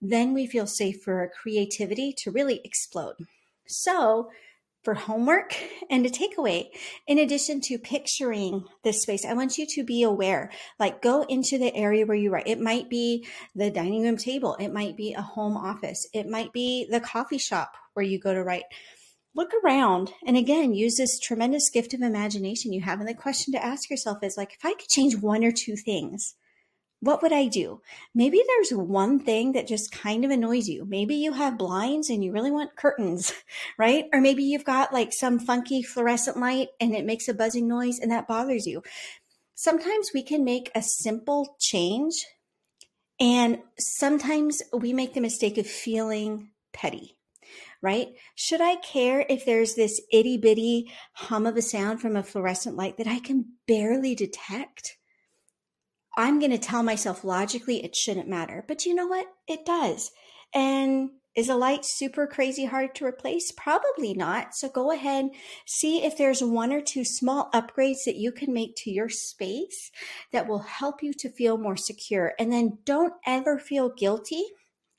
then 0.00 0.34
we 0.34 0.46
feel 0.46 0.66
safe 0.66 1.02
for 1.02 1.20
our 1.20 1.30
creativity 1.30 2.14
to 2.18 2.30
really 2.30 2.60
explode. 2.64 3.16
So, 3.66 4.28
for 4.82 4.94
homework 4.94 5.56
and 5.90 6.04
a 6.04 6.10
takeaway. 6.10 6.68
In 7.06 7.18
addition 7.18 7.60
to 7.62 7.78
picturing 7.78 8.64
this 8.82 9.02
space, 9.02 9.24
I 9.24 9.34
want 9.34 9.58
you 9.58 9.66
to 9.66 9.84
be 9.84 10.02
aware, 10.02 10.50
like 10.78 11.02
go 11.02 11.22
into 11.22 11.58
the 11.58 11.74
area 11.74 12.04
where 12.04 12.16
you 12.16 12.30
write. 12.30 12.48
It 12.48 12.60
might 12.60 12.90
be 12.90 13.26
the 13.54 13.70
dining 13.70 14.02
room 14.02 14.16
table. 14.16 14.56
It 14.58 14.72
might 14.72 14.96
be 14.96 15.12
a 15.12 15.22
home 15.22 15.56
office. 15.56 16.08
It 16.12 16.28
might 16.28 16.52
be 16.52 16.86
the 16.90 17.00
coffee 17.00 17.38
shop 17.38 17.72
where 17.94 18.04
you 18.04 18.18
go 18.18 18.34
to 18.34 18.42
write. 18.42 18.64
Look 19.34 19.52
around 19.64 20.12
and 20.26 20.36
again, 20.36 20.74
use 20.74 20.96
this 20.96 21.18
tremendous 21.18 21.70
gift 21.70 21.94
of 21.94 22.02
imagination 22.02 22.72
you 22.72 22.82
have. 22.82 23.00
And 23.00 23.08
the 23.08 23.14
question 23.14 23.52
to 23.54 23.64
ask 23.64 23.88
yourself 23.88 24.18
is 24.22 24.36
like, 24.36 24.52
if 24.52 24.64
I 24.64 24.74
could 24.74 24.88
change 24.88 25.16
one 25.16 25.44
or 25.44 25.52
two 25.52 25.76
things, 25.76 26.34
what 27.02 27.20
would 27.20 27.32
I 27.32 27.48
do? 27.48 27.80
Maybe 28.14 28.40
there's 28.46 28.70
one 28.70 29.18
thing 29.18 29.52
that 29.52 29.66
just 29.66 29.90
kind 29.90 30.24
of 30.24 30.30
annoys 30.30 30.68
you. 30.68 30.84
Maybe 30.84 31.16
you 31.16 31.32
have 31.32 31.58
blinds 31.58 32.08
and 32.08 32.22
you 32.22 32.30
really 32.30 32.52
want 32.52 32.76
curtains, 32.76 33.32
right? 33.78 34.04
Or 34.12 34.20
maybe 34.20 34.44
you've 34.44 34.64
got 34.64 34.92
like 34.92 35.12
some 35.12 35.40
funky 35.40 35.82
fluorescent 35.82 36.36
light 36.36 36.68
and 36.80 36.94
it 36.94 37.04
makes 37.04 37.26
a 37.26 37.34
buzzing 37.34 37.66
noise 37.66 37.98
and 37.98 38.12
that 38.12 38.28
bothers 38.28 38.68
you. 38.68 38.84
Sometimes 39.56 40.10
we 40.14 40.22
can 40.22 40.44
make 40.44 40.70
a 40.76 40.82
simple 40.82 41.56
change 41.58 42.14
and 43.18 43.58
sometimes 43.80 44.62
we 44.72 44.92
make 44.92 45.14
the 45.14 45.20
mistake 45.20 45.58
of 45.58 45.66
feeling 45.66 46.50
petty 46.72 47.16
right? 47.82 48.10
Should 48.36 48.60
I 48.60 48.76
care 48.76 49.26
if 49.28 49.44
there's 49.44 49.74
this 49.74 50.00
itty 50.12 50.36
bitty 50.36 50.92
hum 51.14 51.46
of 51.46 51.56
a 51.56 51.62
sound 51.62 52.00
from 52.00 52.14
a 52.14 52.22
fluorescent 52.22 52.76
light 52.76 52.96
that 52.98 53.08
I 53.08 53.18
can 53.18 53.54
barely 53.66 54.14
detect? 54.14 54.98
I'm 56.16 56.38
going 56.38 56.50
to 56.50 56.58
tell 56.58 56.82
myself 56.82 57.24
logically 57.24 57.84
it 57.84 57.96
shouldn't 57.96 58.28
matter. 58.28 58.64
But 58.68 58.84
you 58.84 58.94
know 58.94 59.06
what? 59.06 59.26
It 59.48 59.64
does. 59.64 60.10
And 60.54 61.10
is 61.34 61.48
a 61.48 61.54
light 61.54 61.84
super 61.84 62.26
crazy 62.26 62.66
hard 62.66 62.94
to 62.96 63.06
replace? 63.06 63.52
Probably 63.52 64.12
not. 64.12 64.54
So 64.54 64.68
go 64.68 64.92
ahead, 64.92 65.30
see 65.66 66.04
if 66.04 66.18
there's 66.18 66.42
one 66.42 66.72
or 66.72 66.82
two 66.82 67.06
small 67.06 67.48
upgrades 67.54 68.04
that 68.04 68.16
you 68.16 68.32
can 68.32 68.52
make 68.52 68.76
to 68.78 68.90
your 68.90 69.08
space 69.08 69.90
that 70.30 70.46
will 70.46 70.58
help 70.58 71.02
you 71.02 71.14
to 71.14 71.30
feel 71.30 71.56
more 71.56 71.76
secure. 71.76 72.34
And 72.38 72.52
then 72.52 72.78
don't 72.84 73.14
ever 73.26 73.58
feel 73.58 73.88
guilty 73.88 74.44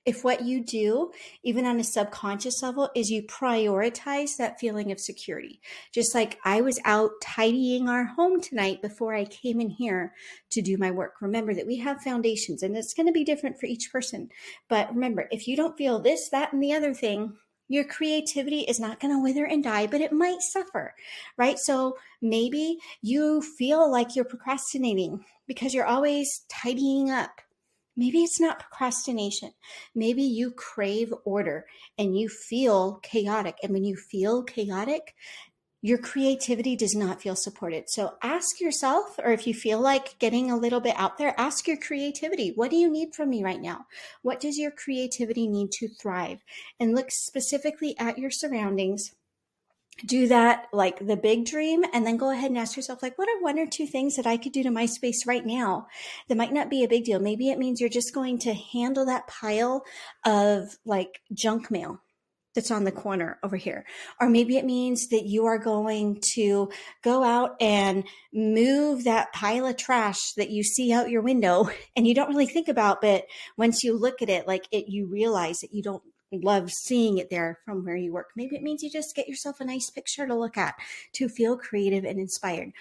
if 0.06 0.24
what 0.24 0.44
you 0.44 0.64
do, 0.64 1.12
even 1.44 1.66
on 1.66 1.80
a 1.80 1.84
subconscious 1.84 2.62
level, 2.62 2.90
is 2.94 3.10
you 3.10 3.24
prioritize 3.24 4.36
that 4.38 4.60
feeling 4.60 4.92
of 4.92 5.00
security. 5.00 5.62
Just 5.94 6.14
like 6.14 6.40
I 6.44 6.62
was 6.62 6.80
out 6.84 7.12
tidying 7.22 7.88
our 7.88 8.04
home 8.04 8.42
tonight 8.42 8.82
before 8.82 9.14
I 9.14 9.26
came 9.26 9.62
in 9.62 9.70
here 9.70 10.14
to 10.52 10.62
do 10.62 10.78
my 10.78 10.92
work. 10.92 11.16
Remember 11.22 11.54
that 11.54 11.68
we 11.68 11.78
have 11.78 12.02
foundations 12.02 12.64
and 12.64 12.76
it's 12.76 12.94
going 12.94 13.08
to 13.08 13.14
be 13.14 13.24
different 13.24 13.60
for 13.60 13.66
each 13.66 13.92
person. 13.92 14.30
But 14.68 14.94
remember, 14.94 15.28
if 15.32 15.48
you 15.48 15.56
don't 15.56 15.78
feel 15.78 16.00
this, 16.00 16.30
that, 16.30 16.52
and 16.52 16.62
the 16.62 16.74
other 16.74 16.94
thing, 16.94 17.38
your 17.70 17.86
creativity 17.86 18.60
is 18.60 18.80
not 18.80 19.00
going 19.00 19.14
to 19.14 19.24
wither 19.24 19.46
and 19.46 19.64
die, 19.64 19.88
but 19.88 20.02
it 20.02 20.12
might 20.12 20.42
suffer, 20.42 20.94
right? 21.38 21.58
So 21.58 21.98
maybe 22.22 22.78
you 23.02 23.42
feel 23.42 23.90
like 23.90 24.16
you're 24.16 24.26
procrastinating 24.26 25.24
because 25.48 25.74
you're 25.74 25.86
always 25.86 26.42
tidying 26.50 27.10
up 27.10 27.42
Maybe 27.96 28.24
it's 28.24 28.40
not 28.40 28.60
procrastination. 28.60 29.52
Maybe 29.94 30.24
you 30.24 30.52
crave 30.52 31.14
order 31.26 31.66
and 31.98 32.18
you 32.18 32.30
feel 32.30 33.00
chaotic. 33.04 33.58
And 33.62 33.72
when 33.72 33.84
you 33.84 33.96
feel 33.96 34.44
chaotic, 34.44 35.16
your 35.86 35.98
creativity 35.98 36.78
does 36.78 36.96
not 36.96 37.22
feel 37.22 37.36
supported. 37.36 37.90
So 37.90 38.14
ask 38.24 38.62
yourself, 38.62 39.20
or 39.22 39.32
if 39.32 39.46
you 39.46 39.54
feel 39.54 39.82
like 39.82 40.18
getting 40.18 40.50
a 40.50 40.58
little 40.58 40.80
bit 40.80 40.96
out 40.98 41.18
there, 41.18 41.36
ask 41.38 41.68
your 41.68 41.76
creativity. 41.76 42.54
What 42.56 42.72
do 42.72 42.78
you 42.78 42.90
need 42.90 43.14
from 43.14 43.30
me 43.30 43.44
right 43.44 43.62
now? 43.62 43.86
What 44.22 44.40
does 44.40 44.58
your 44.58 44.72
creativity 44.72 45.46
need 45.46 45.72
to 45.74 45.90
thrive? 45.90 46.40
And 46.80 46.96
look 46.96 47.12
specifically 47.12 47.96
at 48.00 48.18
your 48.18 48.32
surroundings 48.32 49.14
do 50.06 50.28
that 50.28 50.66
like 50.74 51.06
the 51.06 51.16
big 51.16 51.46
dream 51.46 51.84
and 51.94 52.06
then 52.06 52.18
go 52.18 52.32
ahead 52.32 52.50
and 52.50 52.58
ask 52.58 52.76
yourself 52.76 53.04
like 53.04 53.18
what 53.18 53.30
are 53.30 53.42
one 53.42 53.60
or 53.60 53.68
two 53.68 53.86
things 53.86 54.16
that 54.16 54.26
i 54.26 54.38
could 54.38 54.52
do 54.52 54.64
to 54.64 54.72
my 54.72 54.86
space 54.86 55.26
right 55.28 55.46
now 55.46 55.88
that 56.28 56.38
might 56.38 56.54
not 56.54 56.70
be 56.70 56.84
a 56.84 56.88
big 56.88 57.04
deal 57.04 57.20
maybe 57.20 57.50
it 57.50 57.60
means 57.60 57.80
you're 57.80 57.90
just 57.90 58.14
going 58.14 58.38
to 58.38 58.54
handle 58.54 59.06
that 59.06 59.28
pile 59.28 59.84
of 60.26 60.78
like 60.86 61.22
junk 61.34 61.70
mail 61.70 62.02
that's 62.54 62.72
on 62.72 62.84
the 62.84 62.92
corner 62.92 63.40
over 63.44 63.58
here. 63.58 63.86
Or 64.20 64.30
maybe 64.30 64.58
it 64.58 64.66
means 64.66 65.08
that 65.10 65.26
you 65.26 65.46
are 65.46 65.58
going 65.58 66.22
to 66.36 66.70
go 67.04 67.24
out 67.24 67.56
and 67.60 68.04
move 68.32 69.06
that 69.06 69.34
pile 69.34 69.66
of 69.66 69.78
trash 69.78 70.34
that 70.38 70.50
you 70.50 70.64
see 70.64 70.94
out 70.94 71.10
your 71.10 71.22
window 71.22 71.70
and 71.96 72.08
you 72.08 72.14
don't 72.14 72.30
really 72.30 72.46
think 72.46 72.68
about, 72.68 73.02
but 73.02 73.26
once 73.58 73.84
you 73.84 73.98
look 73.98 74.22
at 74.22 74.30
it, 74.30 74.48
like 74.48 74.68
it, 74.72 74.86
you 74.88 75.08
realize 75.08 75.60
that 75.60 75.74
you 75.74 75.82
don't 75.82 76.04
love 76.42 76.72
seeing 76.72 77.18
it 77.18 77.30
there 77.30 77.60
from 77.66 77.86
where 77.86 77.96
you 77.96 78.12
work. 78.12 78.30
Maybe 78.36 78.56
it 78.56 78.64
means 78.64 78.82
you 78.82 78.90
just 78.90 79.16
get 79.16 79.28
yourself 79.28 79.60
a 79.60 79.66
nice 79.66 79.90
picture 79.90 80.26
to 80.26 80.36
look 80.36 80.58
at 80.58 80.76
to 81.14 81.30
feel 81.30 81.58
creative 81.58 82.06
and 82.06 82.20
inspired. 82.20 82.72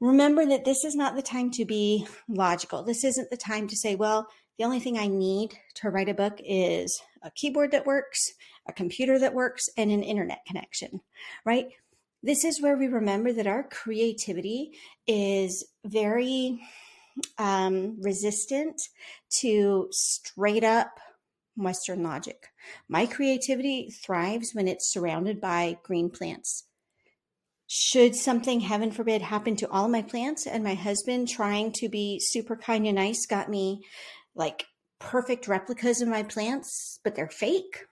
Remember 0.00 0.46
that 0.46 0.64
this 0.64 0.84
is 0.84 0.94
not 0.94 1.14
the 1.14 1.22
time 1.22 1.50
to 1.52 1.64
be 1.64 2.06
logical. 2.28 2.82
This 2.82 3.04
isn't 3.04 3.28
the 3.30 3.36
time 3.36 3.68
to 3.68 3.76
say, 3.76 3.96
well, 3.96 4.28
the 4.56 4.64
only 4.64 4.80
thing 4.80 4.98
I 4.98 5.06
need 5.06 5.54
to 5.76 5.90
write 5.90 6.08
a 6.08 6.14
book 6.14 6.40
is 6.44 7.00
a 7.22 7.30
keyboard 7.30 7.70
that 7.72 7.86
works, 7.86 8.32
a 8.66 8.72
computer 8.72 9.18
that 9.18 9.34
works, 9.34 9.68
and 9.76 9.90
an 9.90 10.02
internet 10.02 10.44
connection, 10.46 11.00
right? 11.44 11.66
This 12.22 12.44
is 12.44 12.60
where 12.60 12.76
we 12.76 12.86
remember 12.86 13.32
that 13.32 13.46
our 13.46 13.62
creativity 13.62 14.72
is 15.06 15.66
very 15.84 16.60
um, 17.38 18.00
resistant 18.00 18.80
to 19.40 19.88
straight 19.90 20.64
up 20.64 21.00
Western 21.56 22.02
logic. 22.02 22.48
My 22.88 23.06
creativity 23.06 23.90
thrives 23.90 24.54
when 24.54 24.68
it's 24.68 24.92
surrounded 24.92 25.40
by 25.40 25.78
green 25.82 26.10
plants. 26.10 26.64
Should 27.66 28.16
something, 28.16 28.60
heaven 28.60 28.90
forbid, 28.90 29.22
happen 29.22 29.54
to 29.56 29.70
all 29.70 29.88
my 29.88 30.02
plants 30.02 30.46
and 30.46 30.64
my 30.64 30.74
husband 30.74 31.28
trying 31.28 31.72
to 31.74 31.88
be 31.88 32.18
super 32.18 32.56
kind 32.56 32.86
and 32.86 32.96
nice 32.96 33.26
got 33.26 33.48
me 33.48 33.84
like 34.34 34.66
perfect 34.98 35.46
replicas 35.46 36.02
of 36.02 36.08
my 36.08 36.22
plants, 36.22 36.98
but 37.04 37.14
they're 37.14 37.28
fake, 37.28 37.84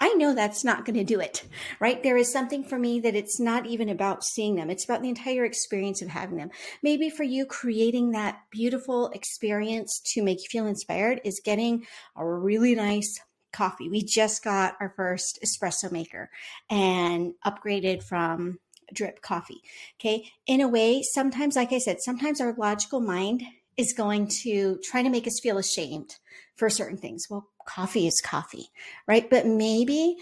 I 0.00 0.14
know 0.14 0.34
that's 0.34 0.64
not 0.64 0.86
going 0.86 0.96
to 0.96 1.04
do 1.04 1.20
it, 1.20 1.44
right? 1.78 2.02
There 2.02 2.16
is 2.16 2.32
something 2.32 2.64
for 2.64 2.78
me 2.78 3.00
that 3.00 3.14
it's 3.14 3.38
not 3.38 3.66
even 3.66 3.90
about 3.90 4.24
seeing 4.24 4.56
them. 4.56 4.70
It's 4.70 4.84
about 4.84 5.02
the 5.02 5.10
entire 5.10 5.44
experience 5.44 6.00
of 6.00 6.08
having 6.08 6.38
them. 6.38 6.50
Maybe 6.82 7.10
for 7.10 7.22
you, 7.22 7.44
creating 7.44 8.12
that 8.12 8.40
beautiful 8.50 9.08
experience 9.08 10.00
to 10.14 10.22
make 10.22 10.38
you 10.38 10.48
feel 10.50 10.66
inspired 10.66 11.20
is 11.22 11.42
getting 11.44 11.86
a 12.16 12.26
really 12.26 12.74
nice 12.74 13.20
coffee. 13.52 13.90
We 13.90 14.02
just 14.02 14.42
got 14.42 14.76
our 14.80 14.94
first 14.96 15.38
espresso 15.44 15.92
maker 15.92 16.30
and 16.70 17.34
upgraded 17.44 18.02
from 18.02 18.58
drip 18.92 19.20
coffee. 19.20 19.60
Okay. 20.00 20.30
In 20.46 20.60
a 20.60 20.68
way, 20.68 21.02
sometimes, 21.02 21.56
like 21.56 21.72
I 21.72 21.78
said, 21.78 22.00
sometimes 22.00 22.40
our 22.40 22.54
logical 22.56 23.00
mind 23.00 23.42
is 23.76 23.92
going 23.92 24.28
to 24.42 24.78
try 24.82 25.02
to 25.02 25.10
make 25.10 25.26
us 25.26 25.40
feel 25.42 25.58
ashamed 25.58 26.16
for 26.56 26.68
certain 26.68 26.98
things. 26.98 27.26
Well, 27.30 27.48
coffee 27.74 28.06
is 28.06 28.20
coffee, 28.20 28.70
right? 29.06 29.28
But 29.28 29.46
maybe 29.46 30.16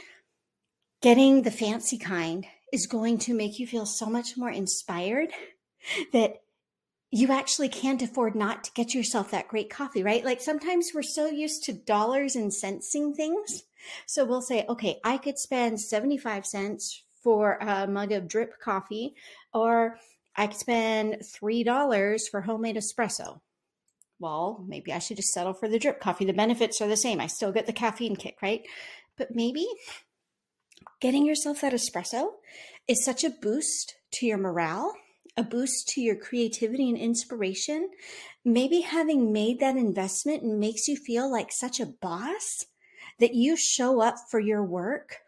getting 1.00 1.42
the 1.42 1.50
fancy 1.50 1.98
kind 1.98 2.46
is 2.72 2.86
going 2.86 3.18
to 3.18 3.34
make 3.34 3.58
you 3.58 3.66
feel 3.66 3.86
so 3.86 4.06
much 4.06 4.36
more 4.36 4.50
inspired 4.50 5.30
that 6.12 6.42
you 7.10 7.32
actually 7.32 7.68
can't 7.68 8.02
afford 8.02 8.34
not 8.34 8.64
to 8.64 8.72
get 8.72 8.94
yourself 8.94 9.30
that 9.30 9.48
great 9.48 9.70
coffee, 9.70 10.02
right? 10.02 10.24
Like 10.24 10.40
sometimes 10.40 10.90
we're 10.94 11.02
so 11.02 11.26
used 11.26 11.64
to 11.64 11.72
dollars 11.72 12.36
and 12.36 12.52
censing 12.52 13.14
things. 13.14 13.62
So 14.06 14.24
we'll 14.24 14.42
say, 14.42 14.66
okay, 14.68 15.00
I 15.04 15.16
could 15.16 15.38
spend 15.38 15.80
75 15.80 16.44
cents 16.44 17.04
for 17.22 17.56
a 17.60 17.86
mug 17.86 18.12
of 18.12 18.28
drip 18.28 18.60
coffee, 18.60 19.14
or 19.54 19.98
I 20.36 20.48
could 20.48 20.58
spend 20.58 21.14
$3 21.22 22.28
for 22.30 22.42
homemade 22.42 22.76
espresso 22.76 23.40
well, 24.18 24.64
maybe 24.66 24.92
I 24.92 24.98
should 24.98 25.16
just 25.16 25.32
settle 25.32 25.54
for 25.54 25.68
the 25.68 25.78
drip 25.78 26.00
coffee. 26.00 26.24
The 26.24 26.32
benefits 26.32 26.80
are 26.80 26.88
the 26.88 26.96
same. 26.96 27.20
I 27.20 27.26
still 27.26 27.52
get 27.52 27.66
the 27.66 27.72
caffeine 27.72 28.16
kick, 28.16 28.38
right? 28.42 28.62
But 29.16 29.34
maybe 29.34 29.66
getting 31.00 31.24
yourself 31.24 31.60
that 31.60 31.72
espresso 31.72 32.30
is 32.86 33.04
such 33.04 33.24
a 33.24 33.30
boost 33.30 33.96
to 34.12 34.26
your 34.26 34.38
morale, 34.38 34.94
a 35.36 35.42
boost 35.42 35.88
to 35.88 36.00
your 36.00 36.16
creativity 36.16 36.88
and 36.88 36.98
inspiration. 36.98 37.90
Maybe 38.44 38.80
having 38.80 39.32
made 39.32 39.60
that 39.60 39.76
investment 39.76 40.42
makes 40.44 40.88
you 40.88 40.96
feel 40.96 41.30
like 41.30 41.52
such 41.52 41.80
a 41.80 41.86
boss 41.86 42.64
that 43.20 43.34
you 43.34 43.56
show 43.56 44.00
up 44.00 44.16
for 44.30 44.40
your 44.40 44.64
work 44.64 45.18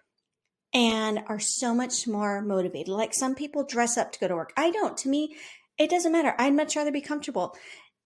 and 0.73 1.21
are 1.27 1.41
so 1.41 1.75
much 1.75 2.07
more 2.07 2.41
motivated. 2.41 2.89
Like 2.89 3.15
some 3.15 3.35
people 3.35 3.65
dress 3.65 3.97
up 3.97 4.13
to 4.13 4.21
go 4.21 4.29
to 4.29 4.37
work. 4.37 4.53
I 4.57 4.71
don't. 4.71 4.97
To 4.99 5.09
me, 5.09 5.37
it 5.79 5.91
doesn't 5.91 6.13
matter. 6.13 6.35
I'd 6.39 6.55
much 6.55 6.77
rather 6.77 6.93
be 6.93 7.01
comfortable. 7.01 7.57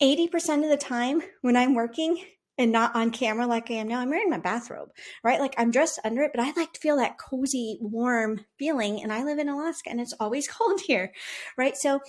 80% 0.04 0.62
of 0.62 0.68
the 0.68 0.76
time 0.76 1.22
when 1.40 1.56
I'm 1.56 1.74
working 1.74 2.22
and 2.58 2.70
not 2.70 2.94
on 2.94 3.10
camera 3.10 3.46
like 3.46 3.70
I 3.70 3.74
am 3.74 3.88
now, 3.88 4.00
I'm 4.00 4.10
wearing 4.10 4.28
my 4.28 4.38
bathrobe, 4.38 4.90
right? 5.24 5.40
Like 5.40 5.54
I'm 5.56 5.70
dressed 5.70 5.98
under 6.04 6.22
it, 6.22 6.30
but 6.34 6.44
I 6.44 6.52
like 6.52 6.74
to 6.74 6.80
feel 6.80 6.98
that 6.98 7.18
cozy, 7.18 7.78
warm 7.80 8.44
feeling. 8.58 9.02
And 9.02 9.12
I 9.12 9.24
live 9.24 9.38
in 9.38 9.48
Alaska 9.48 9.90
and 9.90 10.00
it's 10.00 10.12
always 10.20 10.46
cold 10.58 10.80
here, 10.82 11.12
right? 11.56 11.74
So 11.76 12.00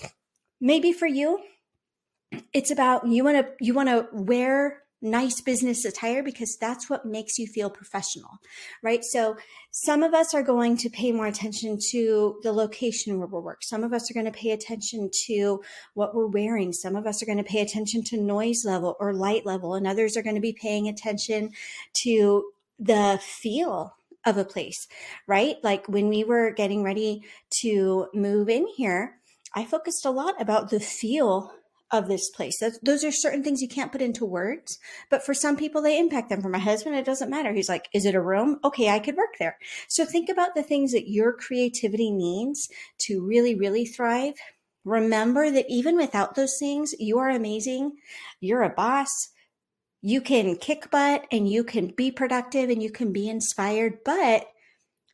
maybe 0.59 0.91
for 0.91 1.07
you, 1.07 1.39
it's 2.53 2.69
about 2.69 3.07
you 3.07 3.23
want 3.23 3.37
to 3.37 3.47
you 3.61 3.73
want 3.73 3.87
to 3.87 4.07
wear 4.11 4.81
nice 5.01 5.41
business 5.41 5.85
attire 5.85 6.23
because 6.23 6.57
that's 6.59 6.89
what 6.89 7.05
makes 7.05 7.37
you 7.37 7.47
feel 7.47 7.69
professional, 7.69 8.39
right? 8.81 9.03
So 9.03 9.35
some 9.71 10.03
of 10.03 10.13
us 10.13 10.33
are 10.33 10.43
going 10.43 10.77
to 10.77 10.89
pay 10.89 11.11
more 11.11 11.27
attention 11.27 11.77
to 11.91 12.39
the 12.43 12.51
location 12.51 13.17
where 13.17 13.27
we 13.27 13.39
work. 13.39 13.63
Some 13.63 13.83
of 13.83 13.93
us 13.93 14.09
are 14.09 14.13
going 14.13 14.25
to 14.25 14.31
pay 14.31 14.51
attention 14.51 15.09
to 15.27 15.61
what 15.93 16.15
we're 16.15 16.27
wearing. 16.27 16.73
Some 16.73 16.95
of 16.95 17.05
us 17.05 17.21
are 17.21 17.25
going 17.25 17.37
to 17.37 17.43
pay 17.43 17.61
attention 17.61 18.03
to 18.05 18.17
noise 18.21 18.63
level 18.65 18.95
or 18.99 19.13
light 19.13 19.45
level, 19.45 19.75
and 19.75 19.85
others 19.85 20.17
are 20.17 20.23
going 20.23 20.35
to 20.35 20.41
be 20.41 20.57
paying 20.59 20.87
attention 20.87 21.51
to 22.03 22.51
the 22.79 23.19
feel 23.21 23.95
of 24.25 24.37
a 24.37 24.45
place, 24.45 24.87
right? 25.27 25.57
Like 25.63 25.87
when 25.87 26.09
we 26.09 26.23
were 26.23 26.51
getting 26.51 26.83
ready 26.83 27.21
to 27.61 28.07
move 28.13 28.49
in 28.49 28.67
here, 28.75 29.19
I 29.53 29.65
focused 29.65 30.05
a 30.05 30.11
lot 30.11 30.41
about 30.41 30.69
the 30.69 30.79
feel 30.79 31.51
of 31.97 32.07
this 32.07 32.29
place. 32.29 32.59
That's, 32.59 32.77
those 32.79 33.03
are 33.03 33.11
certain 33.11 33.43
things 33.43 33.61
you 33.61 33.67
can't 33.67 33.91
put 33.91 34.01
into 34.01 34.25
words, 34.25 34.77
but 35.09 35.25
for 35.25 35.33
some 35.33 35.55
people, 35.55 35.81
they 35.81 35.99
impact 35.99 36.29
them. 36.29 36.41
For 36.41 36.49
my 36.49 36.59
husband, 36.59 36.95
it 36.95 37.05
doesn't 37.05 37.29
matter. 37.29 37.53
He's 37.53 37.69
like, 37.69 37.87
is 37.93 38.05
it 38.05 38.15
a 38.15 38.21
room? 38.21 38.59
Okay, 38.63 38.89
I 38.89 38.99
could 38.99 39.15
work 39.15 39.35
there. 39.39 39.57
So 39.87 40.05
think 40.05 40.29
about 40.29 40.55
the 40.55 40.63
things 40.63 40.91
that 40.91 41.09
your 41.09 41.33
creativity 41.33 42.11
needs 42.11 42.69
to 42.99 43.25
really, 43.25 43.55
really 43.55 43.85
thrive. 43.85 44.35
Remember 44.83 45.49
that 45.49 45.65
even 45.67 45.95
without 45.95 46.35
those 46.35 46.57
things, 46.59 46.93
you 46.99 47.17
are 47.17 47.29
amazing. 47.29 47.93
You're 48.39 48.63
a 48.63 48.69
boss. 48.69 49.29
You 50.01 50.21
can 50.21 50.57
kick 50.57 50.91
butt 50.91 51.25
and 51.31 51.49
you 51.49 51.63
can 51.63 51.87
be 51.87 52.11
productive 52.11 52.69
and 52.69 52.83
you 52.83 52.91
can 52.91 53.11
be 53.11 53.27
inspired, 53.27 53.99
but 54.05 54.45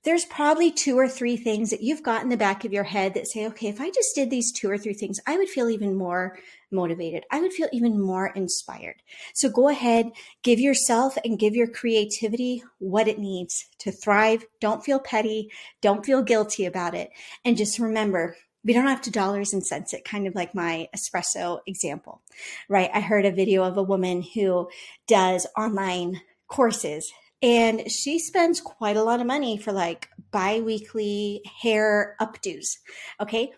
there's 0.04 0.26
probably 0.26 0.72
two 0.72 0.98
or 0.98 1.08
three 1.08 1.38
things 1.38 1.70
that 1.70 1.84
you've 1.84 2.04
got 2.04 2.24
in 2.24 2.30
the 2.30 2.38
back 2.38 2.66
of 2.66 2.74
your 2.74 2.84
head 2.84 3.14
that 3.14 3.28
say, 3.28 3.46
okay, 3.48 3.68
if 3.68 3.80
I 3.80 3.90
just 3.90 4.16
did 4.16 4.30
these 4.30 4.52
two 4.52 4.70
or 4.70 4.78
three 4.78 4.94
things, 4.94 5.20
I 5.28 5.38
would 5.38 5.50
feel 5.50 5.70
even 5.70 5.96
more 5.96 6.40
motivated. 6.72 7.24
I 7.32 7.40
would 7.42 7.54
feel 7.54 7.68
even 7.72 8.02
more 8.02 8.28
inspired. 8.28 9.02
So 9.34 9.50
go 9.50 9.70
ahead, 9.70 10.12
give 10.42 10.60
yourself 10.60 11.18
and 11.24 11.38
give 11.38 11.56
your 11.56 11.68
creativity 11.68 12.64
what 12.80 13.08
it 13.08 13.20
needs 13.20 13.68
to 13.80 13.92
thrive. 13.92 14.46
Don't 14.60 14.84
feel 14.84 15.00
petty. 15.00 15.52
Don't 15.82 16.06
feel 16.06 16.24
guilty 16.24 16.66
about 16.66 16.96
it. 16.96 17.12
And 17.46 17.58
just 17.58 17.78
remember, 17.78 18.38
we 18.64 18.74
don't 18.74 18.88
have 18.88 19.02
to 19.02 19.12
dollars 19.12 19.54
and 19.54 19.66
cents 19.66 19.94
it, 19.94 20.06
kind 20.06 20.28
of 20.28 20.36
like 20.36 20.56
my 20.56 20.88
espresso 20.96 21.60
example, 21.68 22.22
right? 22.70 22.90
I 22.94 23.02
heard 23.02 23.26
a 23.26 23.32
video 23.32 23.64
of 23.64 23.78
a 23.78 23.84
woman 23.84 24.24
who 24.34 24.70
does 25.08 25.48
online 25.58 26.22
courses 26.48 27.12
and 27.42 27.90
she 27.90 28.20
spends 28.20 28.62
quite 28.62 28.98
a 28.98 29.04
lot 29.04 29.20
of 29.20 29.28
money 29.28 29.58
for 29.58 29.72
like 29.72 30.10
bi-weekly 30.32 31.42
hair 31.62 32.16
updos 32.22 32.78
okay? 33.20 33.52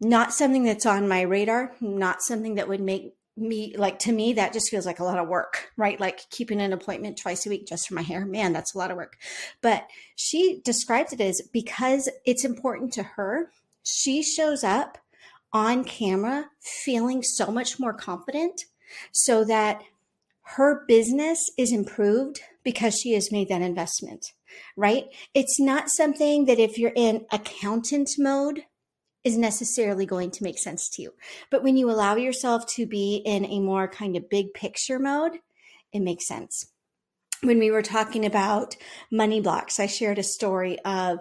Not 0.00 0.34
something 0.34 0.64
that's 0.64 0.86
on 0.86 1.08
my 1.08 1.22
radar 1.22 1.72
not 1.80 2.22
something 2.22 2.56
that 2.56 2.68
would 2.68 2.80
make 2.80 3.14
me 3.36 3.74
like 3.76 3.98
to 3.98 4.12
me 4.12 4.34
that 4.34 4.52
just 4.52 4.70
feels 4.70 4.86
like 4.86 5.00
a 5.00 5.04
lot 5.04 5.18
of 5.18 5.28
work 5.28 5.70
right? 5.76 5.98
Like 5.98 6.28
keeping 6.30 6.60
an 6.60 6.72
appointment 6.72 7.18
twice 7.18 7.46
a 7.46 7.50
week 7.50 7.66
just 7.66 7.88
for 7.88 7.94
my 7.94 8.02
hair 8.02 8.24
man 8.24 8.52
that's 8.52 8.74
a 8.74 8.78
lot 8.78 8.90
of 8.90 8.96
work. 8.96 9.16
But 9.60 9.86
she 10.14 10.60
describes 10.64 11.12
it 11.12 11.20
as 11.20 11.40
because 11.52 12.08
it's 12.24 12.44
important 12.44 12.92
to 12.94 13.02
her 13.02 13.50
she 13.84 14.22
shows 14.22 14.64
up 14.64 14.98
on 15.52 15.84
camera 15.84 16.46
feeling 16.60 17.22
so 17.22 17.46
much 17.46 17.78
more 17.78 17.92
confident 17.92 18.64
so 19.12 19.44
that 19.44 19.82
her 20.44 20.84
business 20.86 21.50
is 21.56 21.72
improved 21.72 22.40
because 22.62 22.98
she 22.98 23.12
has 23.12 23.32
made 23.32 23.48
that 23.48 23.62
investment, 23.62 24.26
right? 24.76 25.06
It's 25.34 25.58
not 25.58 25.90
something 25.90 26.44
that 26.46 26.58
if 26.58 26.78
you're 26.78 26.92
in 26.94 27.26
accountant 27.32 28.10
mode 28.18 28.64
is 29.24 29.38
necessarily 29.38 30.04
going 30.04 30.30
to 30.30 30.44
make 30.44 30.58
sense 30.58 30.88
to 30.90 31.02
you. 31.02 31.14
But 31.50 31.62
when 31.62 31.78
you 31.78 31.90
allow 31.90 32.16
yourself 32.16 32.66
to 32.74 32.86
be 32.86 33.22
in 33.24 33.46
a 33.46 33.60
more 33.60 33.88
kind 33.88 34.16
of 34.16 34.28
big 34.28 34.52
picture 34.52 34.98
mode, 34.98 35.38
it 35.92 36.00
makes 36.00 36.28
sense. 36.28 36.70
When 37.42 37.58
we 37.58 37.70
were 37.70 37.82
talking 37.82 38.26
about 38.26 38.76
money 39.10 39.40
blocks, 39.40 39.80
I 39.80 39.86
shared 39.86 40.18
a 40.18 40.22
story 40.22 40.78
of 40.84 41.20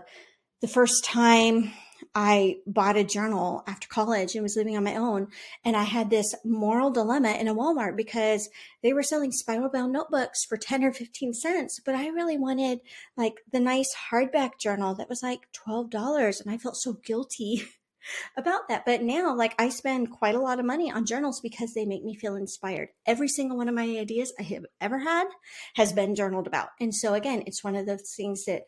the 0.62 0.68
first 0.68 1.06
time 1.06 1.72
I 2.15 2.58
bought 2.67 2.98
a 2.98 3.03
journal 3.03 3.63
after 3.65 3.88
college 3.88 4.36
and 4.36 4.43
was 4.43 4.55
living 4.55 4.77
on 4.77 4.84
my 4.84 4.96
own. 4.96 5.29
And 5.65 5.75
I 5.75 5.84
had 5.84 6.10
this 6.10 6.36
moral 6.46 6.91
dilemma 6.91 7.32
in 7.32 7.48
a 7.48 7.55
Walmart 7.55 7.96
because 7.96 8.50
they 8.84 8.93
were 8.93 9.03
selling 9.03 9.32
spiral 9.32 9.70
bound 9.70 9.93
notebooks 9.93 10.46
for 10.46 10.58
10 10.58 10.84
or 10.84 10.93
15 10.93 11.34
cents. 11.34 11.79
But 11.84 11.96
I 11.96 12.08
really 12.08 12.38
wanted 12.38 12.82
like 13.17 13.41
the 13.51 13.60
nice 13.60 13.96
hardback 14.12 14.60
journal 14.60 14.93
that 14.96 15.10
was 15.10 15.24
like 15.24 15.48
$12. 15.67 16.41
And 16.41 16.51
I 16.51 16.58
felt 16.58 16.77
so 16.77 16.93
guilty 16.93 17.63
about 18.38 18.67
that. 18.70 18.86
But 18.86 19.01
now, 19.01 19.36
like, 19.36 19.55
I 19.60 19.70
spend 19.70 20.12
quite 20.12 20.36
a 20.36 20.41
lot 20.41 20.60
of 20.60 20.65
money 20.65 20.91
on 20.91 21.05
journals 21.05 21.41
because 21.41 21.74
they 21.74 21.86
make 21.86 22.03
me 22.03 22.15
feel 22.15 22.36
inspired. 22.36 22.89
Every 23.05 23.27
single 23.27 23.58
one 23.58 23.70
of 23.70 23.75
my 23.75 23.84
ideas 23.84 24.34
I 24.39 24.43
have 24.43 24.65
ever 24.82 25.00
had 25.00 25.27
has 25.75 25.93
been 25.93 26.15
journaled 26.15 26.48
about. 26.48 26.70
And 26.79 26.93
so, 26.93 27.13
again, 27.13 27.43
it's 27.48 27.63
one 27.63 27.75
of 27.75 27.86
those 27.86 28.13
things 28.15 28.46
that 28.46 28.63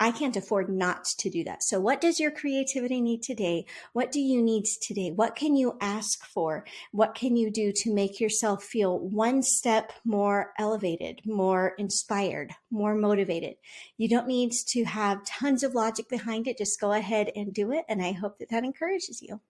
I 0.00 0.12
can't 0.12 0.36
afford 0.36 0.68
not 0.68 1.04
to 1.18 1.28
do 1.28 1.44
that. 1.44 1.62
So, 1.62 1.80
what 1.80 2.00
does 2.00 2.20
your 2.20 2.30
creativity 2.30 3.00
need 3.00 3.22
today? 3.22 3.66
What 3.92 4.12
do 4.12 4.20
you 4.20 4.42
need 4.42 4.64
today? 4.82 5.10
What 5.10 5.34
can 5.34 5.56
you 5.56 5.76
ask 5.80 6.24
for? 6.24 6.64
What 6.92 7.14
can 7.14 7.36
you 7.36 7.50
do 7.50 7.72
to 7.74 7.94
make 7.94 8.20
yourself 8.20 8.62
feel 8.62 8.98
one 8.98 9.42
step 9.42 9.92
more 10.04 10.52
elevated, 10.58 11.22
more 11.24 11.74
inspired, 11.78 12.52
more 12.70 12.94
motivated? 12.94 13.56
You 13.96 14.08
don't 14.08 14.28
need 14.28 14.52
to 14.68 14.84
have 14.84 15.24
tons 15.24 15.62
of 15.62 15.74
logic 15.74 16.08
behind 16.08 16.46
it. 16.46 16.58
Just 16.58 16.80
go 16.80 16.92
ahead 16.92 17.30
and 17.34 17.52
do 17.52 17.72
it. 17.72 17.84
And 17.88 18.02
I 18.02 18.12
hope 18.12 18.38
that 18.38 18.50
that 18.50 18.64
encourages 18.64 19.20
you. 19.22 19.40